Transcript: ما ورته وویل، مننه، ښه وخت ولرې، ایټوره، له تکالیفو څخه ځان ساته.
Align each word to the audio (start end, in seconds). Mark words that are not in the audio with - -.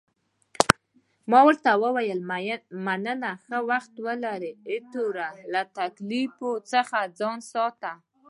ما 1.31 1.39
ورته 1.47 1.71
وویل، 1.83 2.19
مننه، 2.85 3.31
ښه 3.45 3.57
وخت 3.69 3.93
ولرې، 4.05 4.51
ایټوره، 4.69 5.27
له 5.53 5.61
تکالیفو 5.77 6.51
څخه 6.71 6.97
ځان 7.19 7.37
ساته. 7.51 7.91